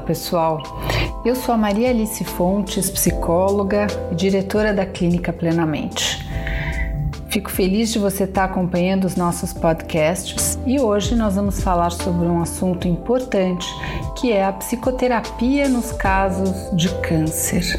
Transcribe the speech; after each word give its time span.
Pessoal. 0.00 0.62
Eu 1.24 1.36
sou 1.36 1.54
a 1.54 1.58
Maria 1.58 1.90
Alice 1.90 2.24
Fontes, 2.24 2.90
psicóloga 2.90 3.86
e 4.10 4.14
diretora 4.14 4.72
da 4.72 4.86
Clínica 4.86 5.32
Plenamente. 5.32 6.26
Fico 7.28 7.50
feliz 7.50 7.92
de 7.92 7.98
você 7.98 8.24
estar 8.24 8.44
acompanhando 8.44 9.04
os 9.04 9.14
nossos 9.14 9.52
podcasts 9.52 10.58
e 10.66 10.80
hoje 10.80 11.14
nós 11.14 11.36
vamos 11.36 11.60
falar 11.60 11.90
sobre 11.90 12.26
um 12.26 12.42
assunto 12.42 12.88
importante 12.88 13.68
que 14.18 14.32
é 14.32 14.44
a 14.44 14.52
psicoterapia 14.52 15.68
nos 15.68 15.92
casos 15.92 16.76
de 16.76 16.88
câncer. 17.00 17.78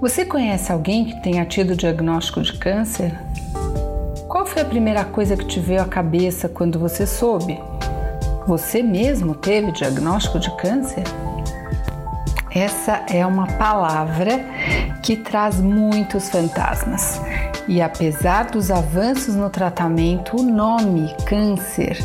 Você 0.00 0.24
conhece 0.24 0.70
alguém 0.70 1.04
que 1.04 1.22
tenha 1.22 1.44
tido 1.46 1.74
diagnóstico 1.74 2.42
de 2.42 2.58
câncer? 2.58 3.18
Qual 4.28 4.44
foi 4.44 4.62
a 4.62 4.66
primeira 4.66 5.04
coisa 5.04 5.36
que 5.36 5.46
te 5.46 5.60
veio 5.60 5.80
à 5.80 5.84
cabeça 5.84 6.48
quando 6.48 6.78
você 6.78 7.06
soube? 7.06 7.58
Você 8.46 8.82
mesmo 8.82 9.34
teve 9.34 9.70
diagnóstico 9.70 10.40
de 10.40 10.50
câncer? 10.56 11.04
Essa 12.50 13.04
é 13.08 13.24
uma 13.24 13.46
palavra 13.46 14.44
que 15.02 15.16
traz 15.16 15.60
muitos 15.60 16.28
fantasmas. 16.28 17.20
E 17.68 17.80
apesar 17.80 18.50
dos 18.50 18.70
avanços 18.70 19.36
no 19.36 19.48
tratamento, 19.48 20.36
o 20.36 20.42
nome 20.42 21.14
câncer, 21.24 21.96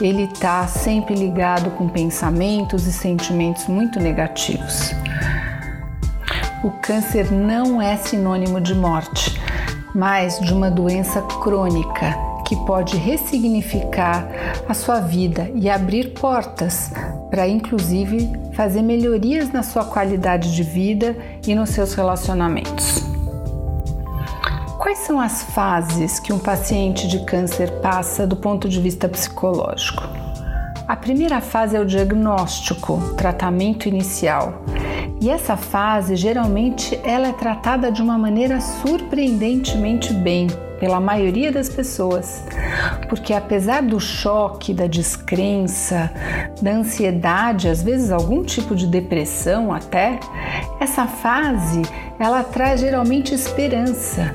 ele 0.00 0.24
está 0.24 0.66
sempre 0.66 1.14
ligado 1.14 1.70
com 1.70 1.88
pensamentos 1.88 2.86
e 2.86 2.92
sentimentos 2.92 3.66
muito 3.66 3.98
negativos. 3.98 4.92
O 6.62 6.70
câncer 6.82 7.32
não 7.32 7.80
é 7.80 7.96
sinônimo 7.96 8.60
de 8.60 8.74
morte, 8.74 9.40
mas 9.94 10.38
de 10.40 10.52
uma 10.52 10.70
doença 10.70 11.22
crônica 11.22 12.14
que 12.46 12.54
pode 12.64 12.96
ressignificar 12.96 14.26
a 14.68 14.74
sua 14.74 15.00
vida 15.00 15.50
e 15.54 15.70
abrir 15.70 16.12
portas 16.12 16.90
para, 17.30 17.48
inclusive, 17.48 18.30
fazer 18.54 18.82
melhorias 18.82 19.52
na 19.52 19.62
sua 19.62 19.84
qualidade 19.84 20.54
de 20.54 20.62
vida 20.62 21.16
e 21.46 21.54
nos 21.54 21.70
seus 21.70 21.94
relacionamentos. 21.94 23.04
Quais 24.78 24.98
são 24.98 25.20
as 25.20 25.42
fases 25.42 26.20
que 26.20 26.32
um 26.32 26.38
paciente 26.38 27.08
de 27.08 27.24
câncer 27.24 27.70
passa 27.80 28.26
do 28.26 28.36
ponto 28.36 28.68
de 28.68 28.80
vista 28.80 29.08
psicológico? 29.08 30.04
A 30.86 30.94
primeira 30.94 31.40
fase 31.40 31.76
é 31.76 31.80
o 31.80 31.84
diagnóstico, 31.84 33.14
tratamento 33.16 33.88
inicial. 33.88 34.62
E 35.20 35.28
essa 35.28 35.56
fase 35.56 36.14
geralmente 36.14 36.98
ela 37.02 37.28
é 37.28 37.32
tratada 37.32 37.90
de 37.90 38.00
uma 38.00 38.16
maneira 38.16 38.60
surpreendentemente 38.60 40.12
bem 40.12 40.46
pela 40.78 41.00
maioria 41.00 41.50
das 41.50 41.68
pessoas, 41.68 42.44
porque 43.08 43.32
apesar 43.32 43.82
do 43.82 43.98
choque, 43.98 44.74
da 44.74 44.86
descrença, 44.86 46.10
da 46.60 46.72
ansiedade, 46.72 47.68
às 47.68 47.82
vezes 47.82 48.10
algum 48.10 48.42
tipo 48.42 48.74
de 48.74 48.86
depressão 48.86 49.72
até, 49.72 50.18
essa 50.80 51.06
fase 51.06 51.82
ela 52.18 52.42
traz 52.42 52.80
geralmente 52.80 53.34
esperança 53.34 54.34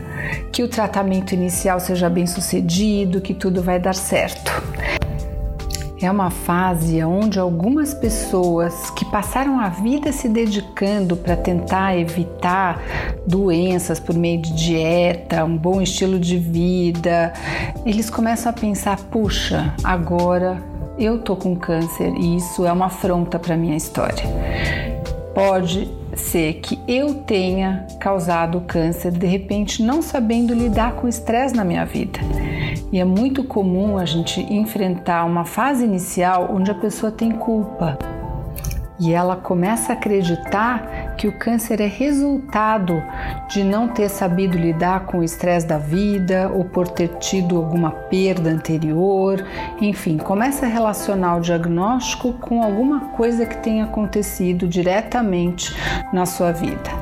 que 0.52 0.64
o 0.64 0.68
tratamento 0.68 1.34
inicial 1.34 1.80
seja 1.80 2.10
bem 2.10 2.28
sucedido, 2.28 3.22
que 3.22 3.34
tudo 3.34 3.62
vai 3.62 3.80
dar 3.80 3.96
certo. 3.96 4.52
É 6.02 6.10
uma 6.10 6.32
fase 6.32 7.04
onde 7.04 7.40
algumas 7.40 7.94
pessoas 7.94 8.90
que 8.90 9.06
passaram 9.06 9.60
a 9.60 9.70
vida 9.70 10.12
se 10.12 10.28
dedicando 10.28 11.16
para 11.16 11.38
tentar 11.38 11.96
evitar 11.96 12.82
doenças 13.28 14.00
por 14.00 14.16
meio 14.16 14.42
de 14.42 14.52
dieta, 14.52 15.46
um 15.46 15.56
bom 15.56 15.80
estilo 15.80 16.20
de 16.20 16.40
vida, 16.40 17.32
eles 17.86 18.10
começam 18.10 18.50
a 18.50 18.54
pensar: 18.54 18.98
puxa, 18.98 19.76
agora 19.84 20.58
eu 20.98 21.20
tô 21.20 21.36
com 21.36 21.56
câncer 21.56 22.12
e 22.18 22.38
isso 22.38 22.66
é 22.66 22.72
uma 22.72 22.88
afronta 22.88 23.38
para 23.38 23.56
minha 23.56 23.78
história. 23.78 24.24
Pode 25.36 25.88
ser 26.16 26.56
que 26.56 26.80
eu 26.88 27.14
tenha 27.14 27.86
causado 28.00 28.60
câncer 28.62 29.12
de 29.12 29.28
repente 29.28 29.84
não 29.84 30.02
sabendo 30.02 30.52
lidar 30.52 30.94
com 30.94 31.06
o 31.06 31.10
estresse 31.10 31.56
na 31.56 31.64
minha 31.64 31.86
vida. 31.86 32.20
E 32.92 33.00
é 33.00 33.06
muito 33.06 33.44
comum 33.44 33.98
a 33.98 34.04
gente 34.04 34.42
enfrentar 34.42 35.24
uma 35.24 35.46
fase 35.46 35.86
inicial 35.86 36.50
onde 36.54 36.70
a 36.70 36.76
pessoa 36.76 37.12
tem 37.12 37.32
culpa. 37.32 37.98
E 39.00 39.14
ela 39.14 39.36
começa 39.36 39.94
a 39.94 39.96
acreditar 39.96 41.16
que 41.18 41.28
o 41.28 41.32
câncer 41.40 41.82
é 41.82 41.88
resultado 41.88 43.02
de 43.50 43.64
não 43.64 43.88
ter 43.88 44.10
sabido 44.10 44.58
lidar 44.58 45.06
com 45.08 45.20
o 45.20 45.24
estresse 45.24 45.66
da 45.66 45.80
vida 45.80 46.52
ou 46.54 46.66
por 46.66 46.88
ter 46.88 47.08
tido 47.18 47.58
alguma 47.58 47.90
perda 47.90 48.52
anterior. 48.52 49.44
Enfim, 49.82 50.18
começa 50.18 50.68
a 50.68 50.70
relacionar 50.70 51.38
o 51.38 51.42
diagnóstico 51.42 52.34
com 52.34 52.62
alguma 52.62 53.00
coisa 53.16 53.44
que 53.44 53.58
tenha 53.58 53.86
acontecido 53.86 54.68
diretamente 54.68 55.76
na 56.14 56.28
sua 56.28 56.52
vida. 56.52 57.01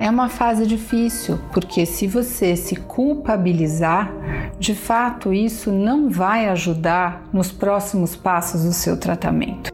É 0.00 0.08
uma 0.08 0.30
fase 0.30 0.66
difícil, 0.66 1.38
porque 1.52 1.84
se 1.84 2.06
você 2.06 2.56
se 2.56 2.74
culpabilizar, 2.74 4.10
de 4.58 4.74
fato 4.74 5.30
isso 5.30 5.70
não 5.70 6.08
vai 6.08 6.48
ajudar 6.48 7.28
nos 7.30 7.52
próximos 7.52 8.16
passos 8.16 8.64
do 8.64 8.72
seu 8.72 8.96
tratamento. 8.96 9.70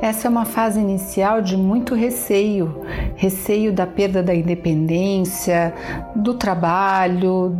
Essa 0.00 0.26
é 0.26 0.30
uma 0.30 0.46
fase 0.46 0.80
inicial 0.80 1.42
de 1.42 1.54
muito 1.54 1.94
receio, 1.94 2.82
receio 3.14 3.74
da 3.74 3.86
perda 3.86 4.22
da 4.22 4.34
independência, 4.34 5.74
do 6.14 6.32
trabalho, 6.32 7.58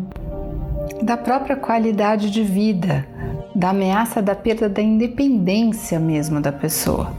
da 1.03 1.19
própria 1.19 1.57
qualidade 1.57 2.31
de 2.31 2.43
vida, 2.43 3.07
da 3.55 3.69
ameaça 3.69 4.23
da 4.23 4.35
perda 4.35 4.67
da 4.67 4.81
independência 4.81 6.01
mesmo 6.01 6.41
da 6.41 6.53
pessoa. 6.53 7.13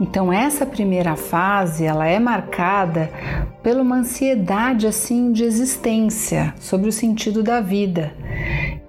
Então 0.00 0.32
essa 0.32 0.64
primeira 0.64 1.16
fase, 1.16 1.84
ela 1.84 2.06
é 2.06 2.20
marcada 2.20 3.10
por 3.62 3.76
uma 3.76 3.96
ansiedade 3.96 4.86
assim 4.86 5.32
de 5.32 5.44
existência, 5.44 6.54
sobre 6.58 6.88
o 6.88 6.92
sentido 6.92 7.42
da 7.42 7.60
vida. 7.60 8.12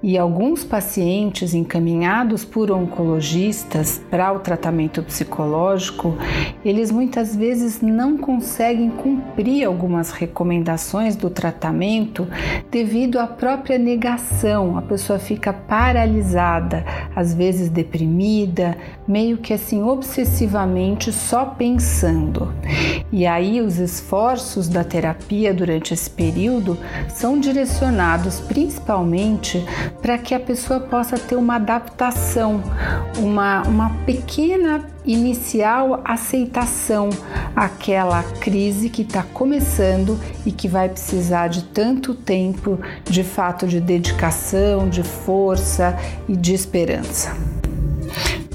E 0.04 0.18
alguns 0.18 0.64
pacientes 0.64 1.54
encaminhados 1.54 2.44
por 2.44 2.72
oncologistas 2.72 4.02
para 4.10 4.34
o 4.34 4.40
tratamento 4.40 5.04
psicológico, 5.04 6.18
eles 6.66 6.90
muitas 6.90 7.36
vezes 7.36 7.82
não 7.82 8.18
conseguem 8.18 8.90
cumprir 8.90 9.64
algumas 9.64 10.10
recomendações 10.10 11.16
do 11.16 11.30
tratamento 11.30 12.28
devido 12.72 13.20
à 13.20 13.28
própria 13.28 13.78
negação. 13.78 14.76
A 14.76 14.82
pessoa 14.82 15.20
fica 15.20 15.54
paralisada, 15.54 16.84
às 17.16 17.36
vezes 17.36 17.70
deprimida, 17.70 18.76
meio 19.08 19.38
que 19.38 19.54
assim 19.54 19.84
obsessivamente 19.84 21.12
só 21.12 21.46
pensando. 21.46 22.52
E 23.12 23.28
aí 23.28 23.62
os 23.62 23.78
esforços 23.78 24.68
da 24.68 24.84
terapia 24.84 25.54
durante 25.54 25.94
esse 25.94 26.10
período 26.10 26.76
são 27.08 27.40
direcionados 27.40 28.40
principalmente 28.40 29.64
para 30.02 30.18
que 30.18 30.34
a 30.34 30.40
pessoa 30.40 30.80
possa 30.80 31.18
ter 31.18 31.36
uma 31.36 31.56
adaptação, 31.56 32.62
uma, 33.18 33.62
uma 33.64 33.90
pequena 34.06 34.86
inicial 35.06 36.02
aceitação 36.06 37.10
àquela 37.56 38.24
crise 38.24 38.90
que 38.90 39.02
está 39.02 39.24
começando 39.24 40.20
e 40.46 40.52
que 40.52 40.68
vai 40.68 40.90
precisar 40.90 41.48
de 41.48 41.64
tanto 41.64 42.14
tempo 42.14 42.80
de 43.04 43.24
fato 43.24 43.68
de 43.68 43.80
dedicação, 43.80 44.90
de 44.90 45.04
força 45.04 45.98
e 46.28 46.36
de 46.36 46.54
esperança. 46.54 47.36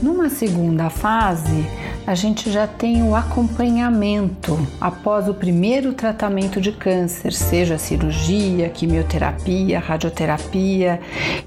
Numa 0.02 0.28
segunda 0.28 0.90
fase, 0.90 1.66
a 2.06 2.14
gente 2.14 2.50
já 2.50 2.66
tem 2.66 3.02
o 3.02 3.16
acompanhamento. 3.16 4.56
Após 4.80 5.28
o 5.28 5.34
primeiro 5.34 5.92
tratamento 5.92 6.60
de 6.60 6.70
câncer, 6.70 7.32
seja 7.32 7.76
cirurgia, 7.76 8.68
quimioterapia, 8.68 9.80
radioterapia, 9.80 11.00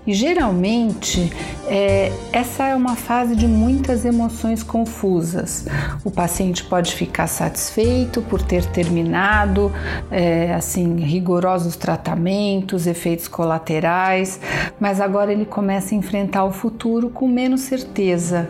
e 0.06 0.14
geralmente 0.14 1.32
é, 1.70 2.12
essa 2.34 2.68
é 2.68 2.76
uma 2.76 2.96
fase 2.96 3.36
de 3.36 3.48
muitas 3.48 4.06
emoções 4.06 4.64
confusas. 4.64 5.66
O 6.04 6.10
paciente 6.10 6.64
pode 6.64 6.94
ficar 6.94 7.28
satisfeito 7.28 8.22
por 8.24 8.42
ter 8.42 8.66
terminado 8.66 9.72
é, 10.10 10.54
assim 10.54 10.98
rigorosos 10.98 11.76
tratamentos, 11.76 12.88
efeitos 12.88 13.28
colaterais, 13.28 14.40
mas 14.80 15.00
agora 15.00 15.32
ele 15.32 15.46
começa 15.46 15.94
a 15.94 15.98
enfrentar 15.98 16.44
o 16.46 16.52
futuro 16.52 17.10
com 17.10 17.28
menos 17.28 17.62
certeza, 17.62 18.48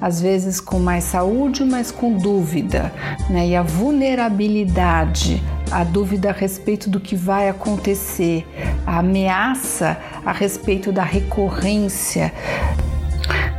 às 0.00 0.20
vezes 0.20 0.60
com 0.60 0.78
mais 0.78 1.04
saúde 1.04 1.64
mas 1.64 1.90
com 1.90 2.16
dúvida, 2.16 2.92
né? 3.30 3.48
E 3.48 3.56
a 3.56 3.62
vulnerabilidade, 3.62 5.42
a 5.70 5.84
dúvida 5.84 6.30
a 6.30 6.32
respeito 6.32 6.88
do 6.88 7.00
que 7.00 7.16
vai 7.16 7.48
acontecer, 7.48 8.46
a 8.86 8.98
ameaça 8.98 9.98
a 10.24 10.32
respeito 10.32 10.92
da 10.92 11.02
recorrência, 11.02 12.32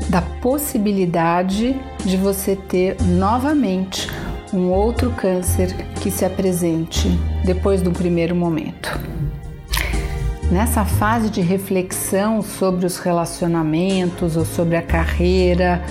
da 0.10 0.22
possibilidade 0.22 1.80
de 2.06 2.18
você 2.18 2.56
ter 2.56 2.96
novamente 3.04 4.10
um 4.54 4.70
outro 4.70 5.12
câncer 5.12 5.74
que 6.02 6.10
se 6.10 6.24
apresente 6.24 7.10
depois 7.44 7.82
do 7.82 7.92
primeiro 7.92 8.36
momento. 8.36 9.17
Nessa 10.52 10.86
fase 10.86 11.30
de 11.30 11.42
reflexão 11.42 12.42
sobre 12.42 12.86
os 12.86 12.98
relacionamentos 12.98 14.38
ou 14.38 14.46
sobre 14.46 14.78
a 14.78 14.82
carreira, 14.82 15.84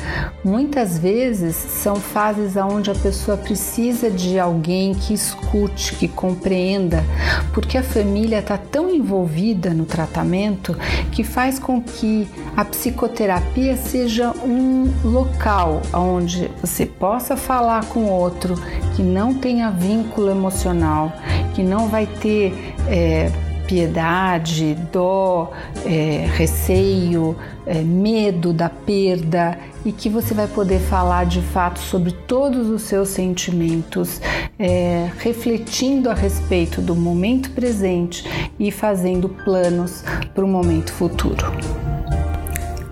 muitas 0.43 0.99
vezes 0.99 1.55
são 1.55 1.97
fases 1.97 2.57
onde 2.57 2.91
a 2.91 2.95
pessoa 2.95 3.37
precisa 3.37 4.11
de 4.11 4.39
alguém 4.39 4.95
que 4.95 5.13
escute, 5.13 5.95
que 5.95 6.09
compreenda, 6.09 7.05
porque 7.53 7.77
a 7.77 7.83
família 7.83 8.39
está 8.39 8.57
tão 8.57 8.91
envolvida 8.91 9.75
no 9.75 9.85
tratamento 9.85 10.75
que 11.13 11.23
faz 11.23 11.59
com 11.59 11.83
que 11.83 12.27
a 12.57 12.65
psicoterapia 12.65 13.77
seja 13.77 14.33
um 14.43 14.91
local 15.05 15.83
onde 15.93 16.51
você 16.63 16.87
possa 16.87 17.37
falar 17.37 17.85
com 17.87 18.07
outro 18.07 18.55
que 18.95 19.03
não 19.03 19.35
tenha 19.35 19.71
vínculo 19.71 20.31
emocional, 20.31 21.13
que 21.55 21.63
não 21.63 21.89
vai 21.89 22.07
ter 22.07 22.75
é, 22.89 23.31
piedade, 23.67 24.77
dó, 24.93 25.53
é, 25.85 26.27
receio, 26.35 27.37
é, 27.67 27.81
medo 27.83 28.53
da 28.53 28.69
perda 28.69 29.59
e 29.85 29.93
que 29.93 30.09
você 30.09 30.35
vai 30.35 30.47
poder 30.47 30.81
falar 30.81 31.27
de 31.27 31.41
fato 31.41 31.79
sobre 31.79 32.13
todos 32.13 32.69
os 32.69 32.83
seus 32.83 33.09
sentimentos, 33.09 34.21
é, 34.59 35.11
refletindo 35.19 36.11
a 36.11 36.15
respeito 36.15 36.81
do 36.81 36.95
momento 36.95 37.51
presente 37.51 38.25
e 38.59 38.71
fazendo 38.71 39.29
planos 39.29 40.03
para 40.35 40.45
o 40.45 40.49
momento 40.49 40.93
futuro. 40.93 41.47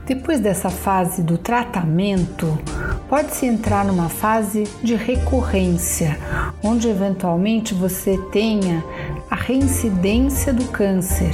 Depois 0.06 0.38
dessa 0.38 0.68
fase 0.68 1.22
do 1.22 1.38
tratamento, 1.38 2.58
pode-se 3.08 3.46
entrar 3.46 3.86
numa 3.86 4.10
fase 4.10 4.64
de 4.82 4.94
recorrência, 4.94 6.18
onde 6.62 6.88
eventualmente 6.88 7.72
você 7.72 8.18
tenha 8.30 8.84
a 9.30 9.34
reincidência 9.34 10.52
do 10.52 10.66
câncer. 10.66 11.32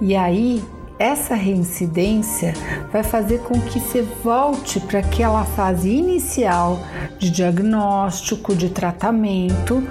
E 0.00 0.16
aí, 0.16 0.64
essa 0.98 1.34
reincidência 1.34 2.54
vai 2.92 3.04
fazer 3.04 3.38
com 3.40 3.60
que 3.60 3.78
você 3.78 4.02
volte 4.02 4.80
para 4.80 4.98
aquela 4.98 5.44
fase 5.44 5.88
inicial 5.88 6.80
de 7.18 7.30
diagnóstico, 7.30 8.54
de 8.54 8.68
tratamento, 8.68 9.82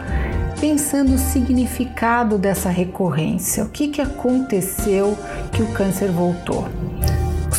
pensando 0.59 1.15
o 1.15 1.17
significado 1.17 2.37
dessa 2.37 2.69
recorrência, 2.69 3.63
o 3.63 3.69
que, 3.69 3.87
que 3.87 4.01
aconteceu 4.01 5.17
que 5.51 5.61
o 5.61 5.67
câncer 5.73 6.11
voltou. 6.11 6.67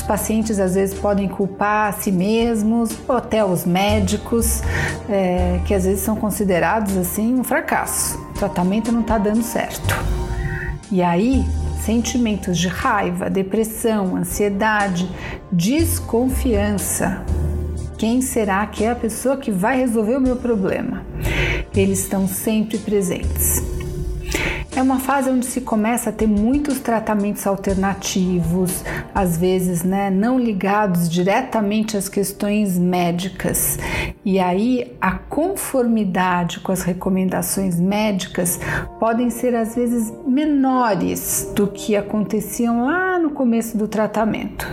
Os 0.02 0.08
pacientes 0.08 0.58
às 0.58 0.75
vezes 0.75 0.99
podem 0.99 1.28
culpar 1.28 1.90
a 1.90 1.93
si 1.93 2.10
mesmos 2.10 2.90
ou 3.08 3.16
até 3.16 3.44
os 3.44 3.64
médicos, 3.64 4.60
é, 5.08 5.60
que 5.64 5.72
às 5.72 5.84
vezes 5.84 6.02
são 6.02 6.16
considerados 6.16 6.96
assim 6.96 7.38
um 7.38 7.44
fracasso 7.44 8.20
tratamento 8.43 8.90
não 8.90 9.02
está 9.02 9.19
dando 9.19 9.43
certo. 9.44 9.94
E 10.90 11.00
aí, 11.00 11.44
sentimentos 11.84 12.58
de 12.58 12.66
raiva, 12.66 13.31
depressão, 13.31 14.16
ansiedade, 14.16 15.08
desconfiança. 15.52 17.25
Quem 17.96 18.20
será 18.20 18.66
que 18.66 18.82
é 18.82 18.90
a 18.90 18.96
pessoa 18.96 19.37
que 19.37 19.52
vai 19.52 19.76
resolver 19.78 20.16
o 20.16 20.20
meu 20.20 20.34
problema? 20.34 21.06
Eles 21.72 22.00
estão 22.00 22.26
sempre 22.26 22.78
presentes. 22.78 23.62
É 24.82 24.84
uma 24.84 24.99
fase 24.99 25.31
onde 25.31 25.46
se 25.46 25.61
começa 25.61 26.11
a 26.11 26.12
ter 26.12 26.26
muitos 26.26 26.81
tratamentos 26.81 27.46
alternativos, 27.46 28.82
às 29.14 29.38
vezes 29.38 29.84
né, 29.84 30.11
não 30.11 30.40
ligados 30.40 31.08
diretamente 31.08 31.96
às 31.96 32.08
questões 32.08 32.76
médicas. 32.76 33.79
E 34.25 34.40
aí 34.40 34.93
a 35.00 35.12
conformidade 35.12 36.58
com 36.58 36.73
as 36.73 36.82
recomendações 36.82 37.79
médicas 37.79 38.58
podem 38.99 39.31
ser 39.31 39.55
às 39.55 39.76
vezes 39.76 40.12
menores 40.26 41.52
do 41.55 41.69
que 41.69 41.94
aconteciam 41.94 42.85
lá 42.85 43.20
no 43.20 43.31
começo 43.31 43.78
do 43.78 43.87
tratamento. 43.87 44.67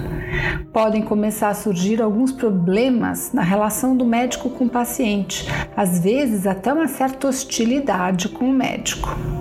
Podem 0.74 1.04
começar 1.04 1.50
a 1.50 1.54
surgir 1.54 2.02
alguns 2.02 2.32
problemas 2.32 3.32
na 3.32 3.44
relação 3.44 3.96
do 3.96 4.06
médico 4.06 4.50
com 4.50 4.66
o 4.66 4.70
paciente, 4.70 5.48
às 5.78 6.00
vezes 6.00 6.48
até 6.48 6.74
uma 6.74 6.88
certa 6.88 7.28
hostilidade 7.28 8.28
com 8.30 8.46
o 8.46 8.54
médico. 8.54 9.39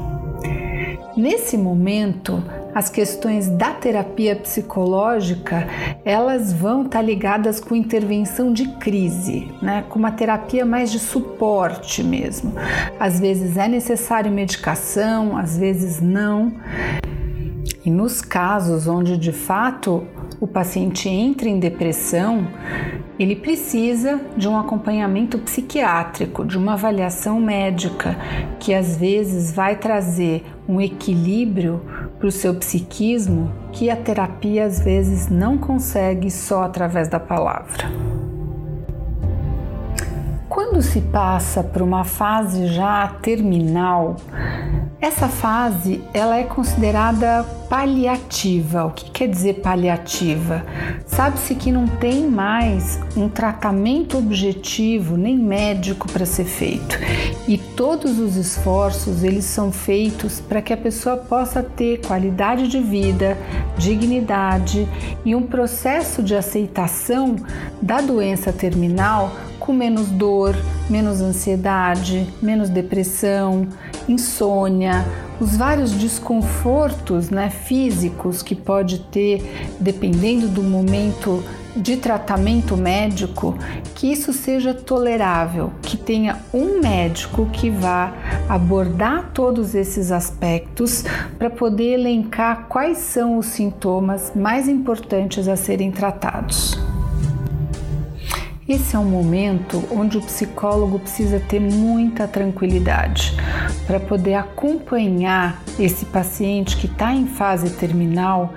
Nesse 1.18 1.58
momento, 1.58 2.40
as 2.72 2.88
questões 2.88 3.48
da 3.48 3.72
terapia 3.72 4.36
psicológica 4.36 5.66
elas 6.04 6.52
vão 6.52 6.82
estar 6.82 7.00
tá 7.00 7.02
ligadas 7.02 7.58
com 7.58 7.74
intervenção 7.74 8.52
de 8.52 8.68
crise, 8.76 9.48
né? 9.60 9.84
com 9.88 9.98
uma 9.98 10.12
terapia 10.12 10.64
mais 10.64 10.92
de 10.92 11.00
suporte 11.00 12.04
mesmo. 12.04 12.52
Às 13.00 13.18
vezes 13.18 13.56
é 13.56 13.66
necessário 13.66 14.30
medicação, 14.30 15.36
às 15.36 15.58
vezes 15.58 16.00
não. 16.00 16.52
E 17.84 17.90
nos 17.90 18.22
casos 18.22 18.86
onde 18.86 19.16
de 19.16 19.32
fato 19.32 20.06
o 20.40 20.46
paciente 20.46 21.08
entra 21.08 21.48
em 21.48 21.58
depressão, 21.58 22.46
ele 23.18 23.34
precisa 23.34 24.20
de 24.36 24.46
um 24.46 24.56
acompanhamento 24.56 25.36
psiquiátrico, 25.38 26.44
de 26.44 26.56
uma 26.56 26.74
avaliação 26.74 27.40
médica, 27.40 28.16
que 28.60 28.72
às 28.72 28.96
vezes 28.96 29.52
vai 29.52 29.74
trazer 29.74 30.44
um 30.68 30.80
equilíbrio 30.80 31.80
para 32.18 32.28
o 32.28 32.32
seu 32.32 32.54
psiquismo 32.54 33.50
que 33.72 33.88
a 33.88 33.96
terapia 33.96 34.66
às 34.66 34.78
vezes 34.78 35.28
não 35.28 35.56
consegue 35.56 36.30
só 36.30 36.64
através 36.64 37.08
da 37.08 37.18
palavra. 37.18 37.90
Quando 40.46 40.82
se 40.82 41.00
passa 41.00 41.64
por 41.64 41.80
uma 41.80 42.04
fase 42.04 42.66
já 42.66 43.08
terminal, 43.22 44.16
essa 45.00 45.28
fase 45.28 46.02
ela 46.12 46.36
é 46.36 46.42
considerada 46.42 47.44
paliativa. 47.68 48.86
O 48.86 48.90
que 48.90 49.10
quer 49.10 49.28
dizer 49.28 49.60
paliativa? 49.60 50.64
Sabe-se 51.06 51.54
que 51.54 51.70
não 51.70 51.86
tem 51.86 52.26
mais 52.26 52.98
um 53.16 53.28
tratamento 53.28 54.18
objetivo 54.18 55.16
nem 55.16 55.36
médico 55.36 56.10
para 56.10 56.26
ser 56.26 56.46
feito. 56.46 56.98
E 57.46 57.56
todos 57.58 58.18
os 58.18 58.36
esforços 58.36 59.22
eles 59.22 59.44
são 59.44 59.70
feitos 59.70 60.40
para 60.40 60.60
que 60.60 60.72
a 60.72 60.76
pessoa 60.76 61.16
possa 61.16 61.62
ter 61.62 62.00
qualidade 62.04 62.66
de 62.66 62.80
vida, 62.80 63.38
dignidade 63.76 64.88
e 65.24 65.34
um 65.34 65.42
processo 65.42 66.22
de 66.22 66.34
aceitação 66.34 67.36
da 67.80 68.00
doença 68.00 68.52
terminal 68.52 69.30
com 69.68 69.74
menos 69.74 70.08
dor, 70.08 70.56
menos 70.88 71.20
ansiedade, 71.20 72.26
menos 72.40 72.70
depressão, 72.70 73.68
insônia, 74.08 75.04
os 75.38 75.58
vários 75.58 75.92
desconfortos 75.92 77.28
né, 77.28 77.50
físicos 77.50 78.42
que 78.42 78.54
pode 78.54 79.00
ter 79.00 79.76
dependendo 79.78 80.48
do 80.48 80.62
momento 80.62 81.44
de 81.76 81.98
tratamento 81.98 82.78
médico, 82.78 83.58
que 83.94 84.10
isso 84.10 84.32
seja 84.32 84.72
tolerável, 84.72 85.70
que 85.82 85.98
tenha 85.98 86.38
um 86.50 86.80
médico 86.80 87.44
que 87.52 87.68
vá 87.68 88.14
abordar 88.48 89.32
todos 89.34 89.74
esses 89.74 90.10
aspectos 90.10 91.04
para 91.38 91.50
poder 91.50 91.92
elencar 91.92 92.68
quais 92.70 92.96
são 92.96 93.36
os 93.36 93.44
sintomas 93.44 94.32
mais 94.34 94.66
importantes 94.66 95.46
a 95.46 95.56
serem 95.56 95.90
tratados. 95.90 96.97
Esse 98.68 98.94
é 98.94 98.98
um 98.98 99.04
momento 99.06 99.82
onde 99.90 100.18
o 100.18 100.20
psicólogo 100.20 100.98
precisa 100.98 101.40
ter 101.40 101.58
muita 101.58 102.28
tranquilidade 102.28 103.34
para 103.86 103.98
poder 103.98 104.34
acompanhar 104.34 105.62
esse 105.78 106.04
paciente 106.04 106.76
que 106.76 106.84
está 106.84 107.14
em 107.14 107.26
fase 107.26 107.70
terminal, 107.70 108.52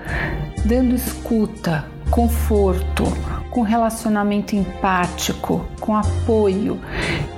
dando 0.65 0.93
escuta, 0.93 1.85
conforto, 2.09 3.05
com 3.49 3.61
relacionamento 3.61 4.53
empático, 4.53 5.65
com 5.79 5.95
apoio 5.95 6.77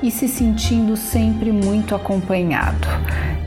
e 0.01 0.09
se 0.09 0.27
sentindo 0.27 0.97
sempre 0.97 1.51
muito 1.51 1.93
acompanhado. 1.93 2.87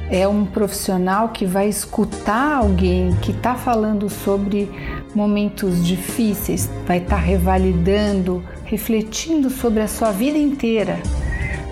É 0.08 0.28
um 0.28 0.46
profissional 0.46 1.30
que 1.30 1.44
vai 1.44 1.68
escutar 1.68 2.58
alguém 2.58 3.12
que 3.16 3.32
está 3.32 3.56
falando 3.56 4.08
sobre 4.08 4.70
momentos 5.12 5.84
difíceis, 5.84 6.70
vai 6.86 6.98
estar 6.98 7.16
tá 7.16 7.22
revalidando 7.22 8.40
refletindo 8.66 9.48
sobre 9.48 9.80
a 9.80 9.88
sua 9.88 10.10
vida 10.10 10.36
inteira, 10.36 11.00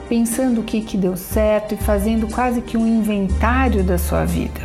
pensando 0.08 0.60
o 0.60 0.64
que, 0.64 0.80
que 0.80 0.96
deu 0.96 1.16
certo 1.16 1.74
e 1.74 1.76
fazendo 1.76 2.26
quase 2.28 2.62
que 2.62 2.76
um 2.76 2.86
inventário 2.86 3.82
da 3.82 3.98
sua 3.98 4.24
vida. 4.24 4.60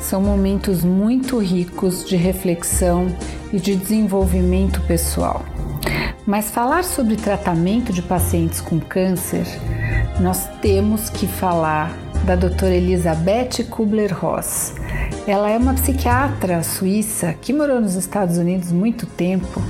São 0.00 0.20
momentos 0.20 0.82
muito 0.82 1.38
ricos 1.38 2.04
de 2.04 2.16
reflexão 2.16 3.14
e 3.52 3.58
de 3.58 3.76
desenvolvimento 3.76 4.80
pessoal. 4.82 5.44
Mas 6.26 6.50
falar 6.50 6.84
sobre 6.84 7.16
tratamento 7.16 7.92
de 7.92 8.02
pacientes 8.02 8.60
com 8.60 8.78
câncer, 8.78 9.46
nós 10.20 10.48
temos 10.60 11.10
que 11.10 11.26
falar 11.26 11.96
da 12.24 12.36
doutora 12.36 12.74
Elizabeth 12.74 13.64
Kubler-Ross. 13.68 14.74
Ela 15.24 15.50
é 15.50 15.56
uma 15.56 15.74
psiquiatra 15.74 16.64
suíça 16.64 17.32
que 17.40 17.52
morou 17.52 17.80
nos 17.80 17.94
Estados 17.94 18.38
Unidos 18.38 18.72
muito 18.72 19.06
tempo 19.06 19.62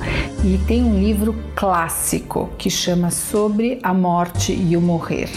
e 0.43 0.57
tem 0.65 0.83
um 0.83 0.99
livro 0.99 1.35
clássico 1.55 2.49
que 2.57 2.71
chama 2.71 3.11
Sobre 3.11 3.77
a 3.83 3.93
Morte 3.93 4.51
e 4.51 4.75
o 4.75 4.81
Morrer. 4.81 5.29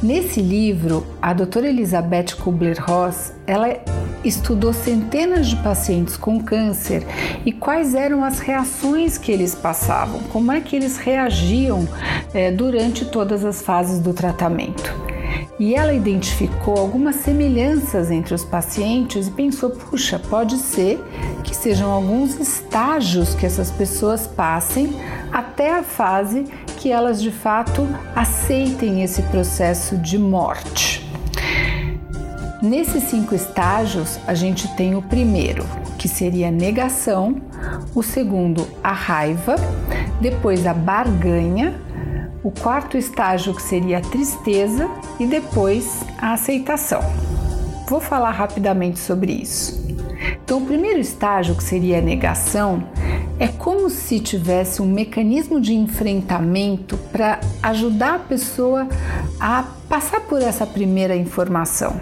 Nesse 0.00 0.40
livro, 0.40 1.04
a 1.20 1.32
doutora 1.32 1.68
Elizabeth 1.68 2.36
Kubler-Ross, 2.40 3.32
ela 3.48 3.76
estudou 4.24 4.72
centenas 4.72 5.48
de 5.48 5.56
pacientes 5.56 6.16
com 6.16 6.40
câncer 6.40 7.04
e 7.44 7.50
quais 7.50 7.96
eram 7.96 8.22
as 8.22 8.38
reações 8.38 9.18
que 9.18 9.32
eles 9.32 9.56
passavam, 9.56 10.20
como 10.32 10.52
é 10.52 10.60
que 10.60 10.76
eles 10.76 10.98
reagiam 10.98 11.86
é, 12.32 12.52
durante 12.52 13.04
todas 13.04 13.44
as 13.44 13.60
fases 13.60 13.98
do 13.98 14.14
tratamento. 14.14 15.09
E 15.60 15.74
ela 15.74 15.92
identificou 15.92 16.78
algumas 16.78 17.16
semelhanças 17.16 18.10
entre 18.10 18.34
os 18.34 18.42
pacientes 18.42 19.28
e 19.28 19.30
pensou: 19.30 19.68
puxa, 19.68 20.18
pode 20.18 20.56
ser 20.56 20.98
que 21.44 21.54
sejam 21.54 21.90
alguns 21.90 22.40
estágios 22.40 23.34
que 23.34 23.44
essas 23.44 23.70
pessoas 23.70 24.26
passem 24.26 24.90
até 25.30 25.74
a 25.78 25.82
fase 25.82 26.46
que 26.78 26.90
elas 26.90 27.20
de 27.20 27.30
fato 27.30 27.86
aceitem 28.16 29.02
esse 29.02 29.20
processo 29.24 29.98
de 29.98 30.16
morte. 30.18 31.06
Nesses 32.62 33.04
cinco 33.04 33.34
estágios, 33.34 34.18
a 34.26 34.32
gente 34.32 34.66
tem 34.76 34.94
o 34.94 35.02
primeiro, 35.02 35.66
que 35.98 36.08
seria 36.08 36.48
a 36.48 36.50
negação, 36.50 37.36
o 37.94 38.02
segundo, 38.02 38.66
a 38.82 38.92
raiva, 38.92 39.56
depois 40.22 40.66
a 40.66 40.72
barganha, 40.72 41.78
o 42.42 42.50
quarto 42.50 42.96
estágio, 42.96 43.54
que 43.54 43.62
seria 43.62 43.98
a 43.98 44.00
tristeza, 44.00 44.88
e 45.18 45.26
depois 45.26 46.02
a 46.18 46.32
aceitação. 46.32 47.00
Vou 47.88 48.00
falar 48.00 48.30
rapidamente 48.30 48.98
sobre 48.98 49.32
isso. 49.32 49.80
Então, 50.44 50.58
o 50.58 50.66
primeiro 50.66 50.98
estágio, 50.98 51.54
que 51.54 51.62
seria 51.62 51.98
a 51.98 52.02
negação, 52.02 52.84
é 53.38 53.48
como 53.48 53.88
se 53.88 54.20
tivesse 54.20 54.82
um 54.82 54.86
mecanismo 54.86 55.60
de 55.60 55.74
enfrentamento 55.74 56.96
para 57.10 57.40
ajudar 57.62 58.14
a 58.16 58.18
pessoa 58.18 58.88
a 59.40 59.64
passar 59.88 60.20
por 60.20 60.42
essa 60.42 60.66
primeira 60.66 61.16
informação. 61.16 62.00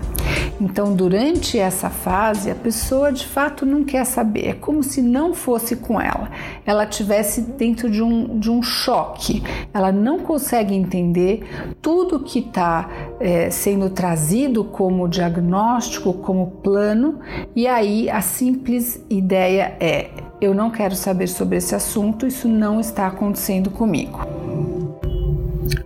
Então, 0.61 0.95
durante 0.95 1.57
essa 1.59 1.89
fase, 1.89 2.51
a 2.51 2.55
pessoa 2.55 3.13
de 3.13 3.25
fato 3.25 3.65
não 3.65 3.85
quer 3.85 4.05
saber, 4.05 4.49
é 4.49 4.53
como 4.55 4.83
se 4.83 5.01
não 5.01 5.33
fosse 5.33 5.77
com 5.77 6.01
ela, 6.01 6.31
ela 6.67 6.85
tivesse 6.85 7.43
dentro 7.43 7.89
de 7.89 8.03
um, 8.03 8.39
de 8.39 8.51
um 8.51 8.61
choque, 8.61 9.43
ela 9.73 9.93
não 9.93 10.19
consegue 10.19 10.75
entender 10.75 11.75
tudo 11.81 12.21
que 12.21 12.41
está 12.41 12.89
é, 13.21 13.51
sendo 13.51 13.89
trazido 13.91 14.65
como 14.65 15.09
diagnóstico, 15.09 16.13
como 16.13 16.51
plano, 16.63 17.21
e 17.55 17.67
aí 17.67 18.11
a 18.11 18.21
simples 18.21 19.01
ideia 19.09 19.77
é: 19.79 20.11
eu 20.41 20.55
não 20.55 20.71
quero 20.71 20.97
saber 20.97 21.29
sobre 21.29 21.59
esse 21.59 21.75
assunto, 21.75 22.27
isso 22.27 22.49
não 22.49 22.81
está 22.81 23.07
acontecendo 23.07 23.71
comigo. 23.71 24.27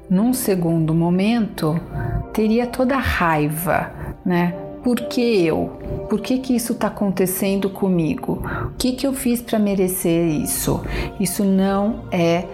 Num 0.09 0.33
segundo 0.33 0.95
momento, 0.95 1.79
teria 2.33 2.67
toda 2.67 2.97
a 2.97 3.01
raiva, 3.01 3.91
né? 4.25 4.62
Por 4.83 4.97
que 4.97 5.47
eu? 5.47 5.71
Por 6.09 6.21
que, 6.21 6.39
que 6.39 6.57
isso 6.57 6.73
está 6.73 6.89
acontecendo 6.89 7.71
comigo? 7.71 8.43
O 8.67 8.77
que, 8.77 8.93
que 8.93 9.07
eu 9.07 9.13
fiz 9.13 9.41
para 9.41 9.59
merecer 9.59 10.27
isso? 10.27 10.83
Isso 11.21 11.45
não 11.45 12.05
é 12.11 12.47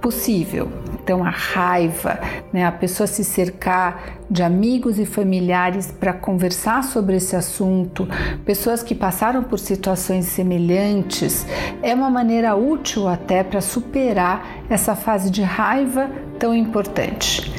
possível. 0.00 0.70
Então, 1.06 1.22
a 1.22 1.30
raiva, 1.30 2.18
né, 2.52 2.64
a 2.64 2.72
pessoa 2.72 3.06
se 3.06 3.22
cercar 3.22 4.18
de 4.28 4.42
amigos 4.42 4.98
e 4.98 5.06
familiares 5.06 5.92
para 5.92 6.12
conversar 6.12 6.82
sobre 6.82 7.16
esse 7.16 7.36
assunto, 7.36 8.08
pessoas 8.44 8.82
que 8.82 8.92
passaram 8.92 9.44
por 9.44 9.58
situações 9.58 10.24
semelhantes, 10.24 11.46
é 11.80 11.94
uma 11.94 12.10
maneira 12.10 12.56
útil 12.56 13.06
até 13.06 13.44
para 13.44 13.60
superar 13.60 14.64
essa 14.68 14.96
fase 14.96 15.30
de 15.30 15.42
raiva 15.42 16.10
tão 16.38 16.54
importante. 16.54 17.52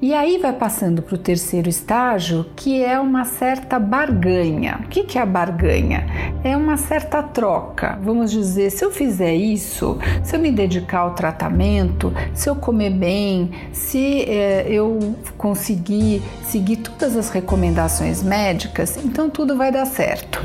E 0.00 0.12
aí 0.12 0.38
vai 0.38 0.52
passando 0.52 1.00
para 1.00 1.14
o 1.14 1.18
terceiro 1.18 1.68
estágio, 1.68 2.44
que 2.54 2.82
é 2.82 3.00
uma 3.00 3.24
certa 3.24 3.78
barganha. 3.78 4.80
O 4.84 4.88
que 4.88 5.16
é 5.16 5.22
a 5.22 5.26
barganha? 5.26 6.06
É 6.44 6.54
uma 6.56 6.76
certa 6.76 7.22
troca. 7.22 7.98
Vamos 8.02 8.30
dizer, 8.30 8.70
se 8.70 8.84
eu 8.84 8.90
fizer 8.90 9.34
isso, 9.34 9.98
se 10.22 10.36
eu 10.36 10.40
me 10.40 10.52
dedicar 10.52 11.00
ao 11.00 11.14
tratamento, 11.14 12.12
se 12.34 12.50
eu 12.50 12.54
comer 12.54 12.90
bem, 12.90 13.50
se 13.72 14.22
é, 14.28 14.66
eu 14.68 15.16
conseguir 15.38 16.22
seguir 16.42 16.76
todas 16.76 17.16
as 17.16 17.30
recomendações 17.30 18.22
médicas, 18.22 18.98
então 19.02 19.30
tudo 19.30 19.56
vai 19.56 19.72
dar 19.72 19.86
certo. 19.86 20.38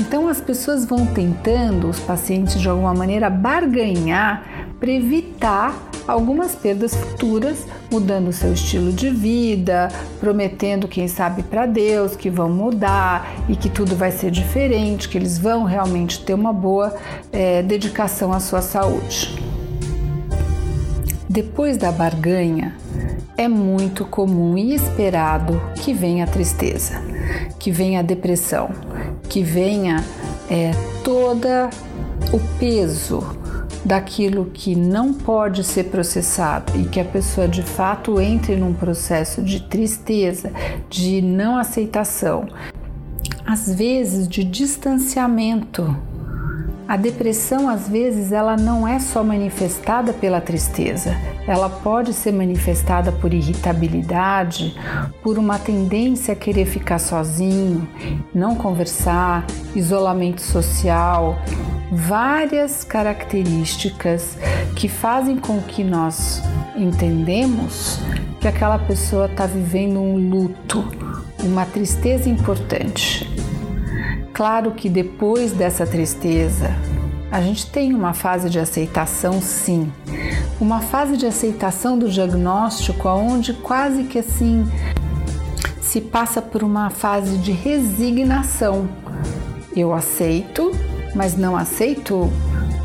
Então 0.00 0.28
as 0.28 0.40
pessoas 0.40 0.84
vão 0.84 1.06
tentando, 1.06 1.88
os 1.88 2.00
pacientes 2.00 2.60
de 2.60 2.68
alguma 2.68 2.94
maneira, 2.94 3.30
barganhar 3.30 4.42
para 4.80 4.90
evitar 4.90 5.74
algumas 6.06 6.54
perdas 6.54 6.94
futuras, 6.94 7.66
mudando 7.90 8.32
seu 8.32 8.52
estilo 8.52 8.92
de 8.92 9.10
vida, 9.10 9.88
prometendo, 10.20 10.86
quem 10.88 11.08
sabe, 11.08 11.42
para 11.42 11.66
Deus 11.66 12.14
que 12.14 12.30
vão 12.30 12.48
mudar 12.48 13.28
e 13.48 13.56
que 13.56 13.68
tudo 13.68 13.96
vai 13.96 14.10
ser 14.10 14.30
diferente, 14.30 15.08
que 15.08 15.18
eles 15.18 15.38
vão 15.38 15.64
realmente 15.64 16.24
ter 16.24 16.34
uma 16.34 16.52
boa 16.52 16.94
é, 17.32 17.62
dedicação 17.62 18.32
à 18.32 18.40
sua 18.40 18.62
saúde. 18.62 19.36
Depois 21.28 21.76
da 21.76 21.92
barganha, 21.92 22.74
é 23.36 23.48
muito 23.48 24.04
comum 24.04 24.56
e 24.56 24.74
esperado 24.74 25.60
que 25.74 25.92
venha 25.92 26.24
a 26.24 26.26
tristeza, 26.26 27.02
que 27.58 27.70
venha 27.70 28.00
a 28.00 28.02
depressão, 28.02 28.70
que 29.28 29.42
venha 29.42 30.02
é, 30.48 30.70
toda 31.04 31.68
o 32.32 32.40
peso 32.58 33.22
daquilo 33.86 34.50
que 34.52 34.74
não 34.74 35.14
pode 35.14 35.62
ser 35.62 35.84
processado 35.84 36.72
e 36.76 36.88
que 36.88 36.98
a 36.98 37.04
pessoa 37.04 37.46
de 37.46 37.62
fato 37.62 38.20
entre 38.20 38.56
num 38.56 38.74
processo 38.74 39.40
de 39.40 39.62
tristeza, 39.62 40.50
de 40.90 41.22
não 41.22 41.56
aceitação, 41.56 42.48
às 43.46 43.72
vezes 43.72 44.26
de 44.26 44.42
distanciamento. 44.42 45.96
A 46.88 46.96
depressão, 46.96 47.68
às 47.68 47.88
vezes, 47.88 48.32
ela 48.32 48.56
não 48.56 48.86
é 48.86 48.98
só 48.98 49.22
manifestada 49.22 50.12
pela 50.12 50.40
tristeza, 50.40 51.16
ela 51.46 51.68
pode 51.68 52.12
ser 52.12 52.32
manifestada 52.32 53.12
por 53.12 53.32
irritabilidade, 53.32 54.74
por 55.22 55.38
uma 55.38 55.58
tendência 55.58 56.32
a 56.32 56.36
querer 56.36 56.66
ficar 56.66 56.98
sozinho, 56.98 57.88
não 58.34 58.56
conversar, 58.56 59.46
isolamento 59.74 60.42
social, 60.42 61.38
várias 61.92 62.82
características 62.82 64.36
que 64.74 64.88
fazem 64.88 65.36
com 65.36 65.60
que 65.60 65.84
nós 65.84 66.42
entendemos 66.76 68.00
que 68.40 68.48
aquela 68.48 68.78
pessoa 68.78 69.26
está 69.26 69.46
vivendo 69.46 70.00
um 70.00 70.16
luto, 70.28 70.84
uma 71.42 71.64
tristeza 71.64 72.28
importante. 72.28 73.28
Claro 74.32 74.72
que 74.72 74.90
depois 74.90 75.52
dessa 75.52 75.86
tristeza, 75.86 76.74
a 77.30 77.40
gente 77.40 77.66
tem 77.66 77.94
uma 77.94 78.12
fase 78.12 78.50
de 78.50 78.58
aceitação, 78.58 79.40
sim. 79.40 79.90
Uma 80.58 80.80
fase 80.80 81.18
de 81.18 81.26
aceitação 81.26 81.98
do 81.98 82.08
diagnóstico 82.08 83.08
onde 83.10 83.52
quase 83.52 84.04
que 84.04 84.18
assim 84.18 84.66
se 85.82 86.00
passa 86.00 86.40
por 86.40 86.62
uma 86.62 86.88
fase 86.88 87.36
de 87.36 87.52
resignação. 87.52 88.88
Eu 89.76 89.92
aceito, 89.92 90.72
mas 91.14 91.36
não 91.36 91.54
aceito 91.54 92.32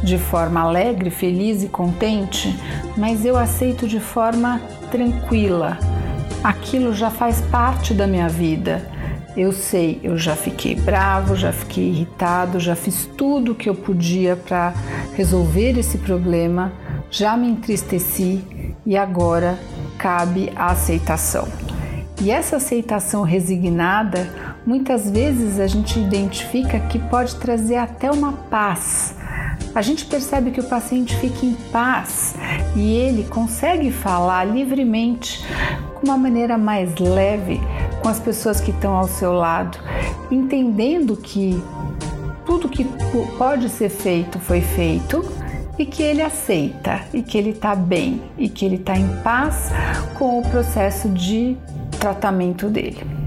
de 0.04 0.18
forma 0.18 0.60
alegre, 0.60 1.10
feliz 1.10 1.64
e 1.64 1.68
contente, 1.68 2.54
mas 2.98 3.24
eu 3.24 3.38
aceito 3.38 3.88
de 3.88 4.02
forma 4.02 4.62
tranquila. 4.92 5.78
Aquilo 6.44 6.94
já 6.94 7.10
faz 7.10 7.40
parte 7.40 7.94
da 7.94 8.06
minha 8.06 8.28
vida. 8.28 8.86
Eu 9.38 9.54
sei, 9.54 9.98
eu 10.04 10.18
já 10.18 10.36
fiquei 10.36 10.76
bravo, 10.76 11.38
já 11.38 11.54
fiquei 11.54 11.88
irritado, 11.88 12.60
já 12.60 12.76
fiz 12.76 13.10
tudo 13.18 13.54
o 13.54 13.56
que 13.56 13.70
eu 13.70 13.76
podia 13.76 14.36
para 14.36 14.74
resolver 15.16 15.80
esse 15.80 15.98
problema, 16.00 16.74
já 17.12 17.36
me 17.36 17.50
entristeci 17.50 18.42
e 18.86 18.96
agora 18.96 19.60
cabe 19.98 20.52
a 20.56 20.68
aceitação. 20.68 21.46
E 22.22 22.32
essa 22.32 22.56
aceitação 22.56 23.24
resignada, 23.24 24.30
muitas 24.66 25.10
vezes 25.10 25.60
a 25.60 25.68
gente 25.68 26.00
identifica 26.00 26.80
que 26.80 26.98
pode 26.98 27.36
trazer 27.36 27.76
até 27.76 28.10
uma 28.10 28.32
paz. 28.32 29.14
A 29.76 29.82
gente 29.82 30.06
percebe 30.06 30.52
que 30.52 30.60
o 30.60 30.64
paciente 30.70 31.16
fica 31.18 31.46
em 31.46 31.54
paz 31.72 32.36
e 32.76 32.94
ele 32.96 33.24
consegue 33.24 33.92
falar 33.92 34.46
livremente, 34.46 35.46
com 35.96 36.06
uma 36.08 36.18
maneira 36.18 36.58
mais 36.58 36.96
leve, 36.98 37.60
com 38.02 38.08
as 38.08 38.20
pessoas 38.20 38.62
que 38.62 38.72
estão 38.72 38.96
ao 38.96 39.08
seu 39.08 39.34
lado, 39.34 39.78
entendendo 40.30 41.18
que 41.18 41.62
tudo 42.46 42.70
que 42.70 42.86
pode 43.38 43.70
ser 43.70 43.90
feito 43.90 44.40
foi 44.40 44.62
feito 44.62 45.41
e 45.78 45.86
que 45.86 46.04
ele 46.04 46.22
aceita 46.22 47.02
e 47.14 47.22
que 47.22 47.38
ele 47.38 47.52
está 47.52 47.76
bem 47.76 48.22
e 48.38 48.50
que 48.50 48.66
ele 48.66 48.76
está 48.76 48.98
em 48.98 49.08
paz 49.22 49.72
com 50.18 50.40
o 50.40 50.42
processo 50.50 51.10
de 51.10 51.58
tratamento 52.00 52.68
dele. 52.70 53.21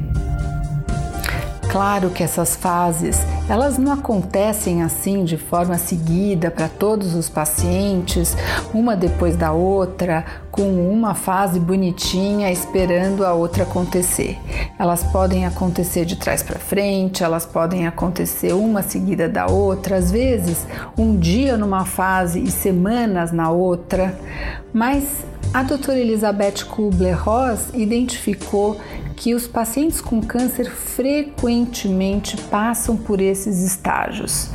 Claro 1.75 2.11
que 2.11 2.23
essas 2.23 2.55
fases, 2.55 3.19
elas 3.49 3.79
não 3.79 3.91
acontecem 3.91 4.85
assim 4.85 5.25
de 5.25 5.37
forma 5.37 5.77
seguida 5.77 6.49
para 6.49 6.69
todos 6.69 7.17
os 7.17 7.29
pacientes, 7.29 8.37
uma 8.73 8.95
depois 8.95 9.37
da 9.37 9.51
outra, 9.51 10.25
com 10.53 10.71
uma 10.89 11.17
fase 11.17 11.59
bonitinha 11.59 12.53
esperando 12.53 13.27
a 13.27 13.35
outra 13.35 13.65
acontecer. 13.65 14.39
Elas 14.79 15.03
podem 15.03 15.47
acontecer 15.47 16.05
de 16.05 16.15
trás 16.15 16.45
para 16.45 16.61
frente, 16.61 17.25
elas 17.25 17.45
podem 17.45 17.89
acontecer 17.89 18.53
uma 18.53 18.81
seguida 18.81 19.29
da 19.29 19.49
outra, 19.49 19.97
às 19.97 20.13
vezes 20.13 20.65
um 20.97 21.17
dia 21.17 21.57
numa 21.57 21.85
fase 21.85 22.41
e 22.41 22.53
semanas 22.53 23.33
na 23.33 23.51
outra, 23.51 24.17
mas 24.73 25.25
a 25.53 25.65
doutora 25.65 25.99
Elizabeth 25.99 26.65
Kubler-Ross 26.69 27.71
identificou 27.75 28.77
que 29.17 29.35
os 29.35 29.47
pacientes 29.47 30.01
com 30.01 30.21
câncer 30.21 30.71
frequentemente 30.71 32.37
passam 32.37 32.97
por 32.97 33.21
esses 33.21 33.63
estágios. 33.63 34.51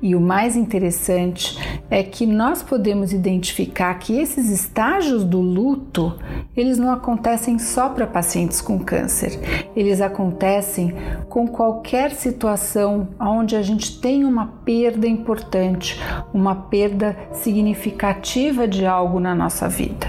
E 0.00 0.14
o 0.14 0.20
mais 0.20 0.56
interessante 0.56 1.58
é 1.88 2.02
que 2.02 2.26
nós 2.26 2.62
podemos 2.62 3.12
identificar 3.12 3.94
que 3.94 4.18
esses 4.18 4.50
estágios 4.50 5.24
do 5.24 5.40
luto, 5.40 6.18
eles 6.56 6.78
não 6.78 6.90
acontecem 6.90 7.58
só 7.58 7.88
para 7.88 8.06
pacientes 8.06 8.60
com 8.60 8.78
câncer. 8.78 9.38
Eles 9.76 10.00
acontecem 10.00 10.94
com 11.28 11.46
qualquer 11.46 12.10
situação 12.12 13.08
onde 13.20 13.54
a 13.54 13.62
gente 13.62 14.00
tem 14.00 14.24
uma 14.24 14.46
perda 14.64 15.06
importante, 15.06 16.00
uma 16.34 16.54
perda 16.54 17.16
significativa 17.32 18.66
de 18.66 18.84
algo 18.84 19.20
na 19.20 19.34
nossa 19.34 19.68
vida. 19.68 20.06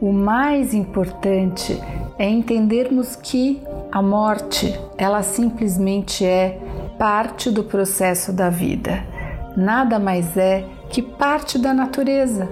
O 0.00 0.12
mais 0.12 0.74
importante 0.74 1.78
é 2.18 2.28
entendermos 2.28 3.14
que 3.14 3.62
a 3.92 4.02
morte, 4.02 4.78
ela 4.96 5.22
simplesmente 5.22 6.24
é 6.24 6.58
parte 6.98 7.50
do 7.50 7.62
processo 7.62 8.32
da 8.32 8.50
vida. 8.50 9.04
Nada 9.56 9.98
mais 9.98 10.36
é 10.36 10.64
que 10.90 11.00
parte 11.00 11.58
da 11.58 11.72
natureza. 11.72 12.48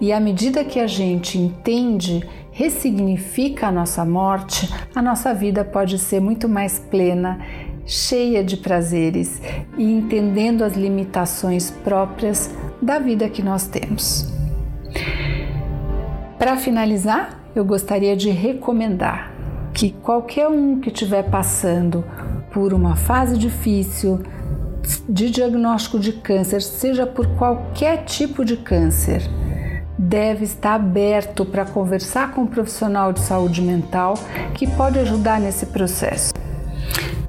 E 0.00 0.12
à 0.12 0.20
medida 0.20 0.64
que 0.64 0.78
a 0.78 0.86
gente 0.86 1.38
entende, 1.38 2.26
ressignifica 2.50 3.68
a 3.68 3.72
nossa 3.72 4.04
morte, 4.04 4.72
a 4.94 5.02
nossa 5.02 5.32
vida 5.34 5.64
pode 5.64 5.98
ser 5.98 6.20
muito 6.20 6.48
mais 6.48 6.78
plena, 6.78 7.38
cheia 7.86 8.42
de 8.44 8.56
prazeres 8.56 9.40
e 9.76 9.84
entendendo 9.84 10.62
as 10.62 10.74
limitações 10.74 11.70
próprias 11.70 12.50
da 12.80 12.98
vida 12.98 13.28
que 13.28 13.42
nós 13.42 13.66
temos. 13.66 14.39
Para 16.40 16.56
finalizar, 16.56 17.38
eu 17.54 17.62
gostaria 17.66 18.16
de 18.16 18.30
recomendar 18.30 19.30
que 19.74 19.90
qualquer 19.90 20.48
um 20.48 20.80
que 20.80 20.88
estiver 20.88 21.24
passando 21.24 22.02
por 22.50 22.72
uma 22.72 22.96
fase 22.96 23.36
difícil 23.36 24.22
de 25.06 25.28
diagnóstico 25.28 25.98
de 25.98 26.14
câncer, 26.14 26.62
seja 26.62 27.06
por 27.06 27.26
qualquer 27.36 28.06
tipo 28.06 28.42
de 28.42 28.56
câncer, 28.56 29.20
deve 29.98 30.44
estar 30.44 30.76
aberto 30.76 31.44
para 31.44 31.66
conversar 31.66 32.32
com 32.32 32.40
um 32.40 32.46
profissional 32.46 33.12
de 33.12 33.20
saúde 33.20 33.60
mental 33.60 34.14
que 34.54 34.66
pode 34.66 34.98
ajudar 34.98 35.38
nesse 35.38 35.66
processo. 35.66 36.32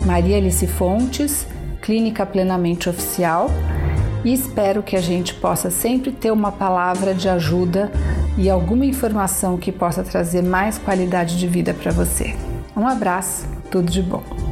Maria 0.05 0.37
Alice 0.37 0.67
Fontes, 0.67 1.47
Clínica 1.81 2.25
Plenamente 2.25 2.87
Oficial, 2.87 3.49
e 4.23 4.31
espero 4.31 4.83
que 4.83 4.95
a 4.95 5.01
gente 5.01 5.33
possa 5.33 5.71
sempre 5.71 6.11
ter 6.11 6.31
uma 6.31 6.51
palavra 6.51 7.13
de 7.13 7.27
ajuda 7.27 7.91
e 8.37 8.49
alguma 8.49 8.85
informação 8.85 9.57
que 9.57 9.71
possa 9.71 10.03
trazer 10.03 10.43
mais 10.43 10.77
qualidade 10.77 11.37
de 11.37 11.47
vida 11.47 11.73
para 11.73 11.91
você. 11.91 12.35
Um 12.77 12.87
abraço, 12.87 13.45
tudo 13.71 13.91
de 13.91 14.01
bom. 14.01 14.44